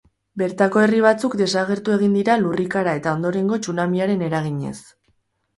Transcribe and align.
Bertako 0.41 0.79
herri 0.83 1.01
batzuk 1.05 1.35
desagertu 1.41 1.93
egin 1.97 2.17
dira 2.19 2.37
lurrikara 2.45 2.97
eta 3.01 3.15
ondorengo 3.19 3.63
tsunamiaren 3.67 4.25
eraginez. 4.31 4.77